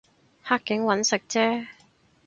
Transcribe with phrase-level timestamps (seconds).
[0.41, 1.67] 黑警搵食啫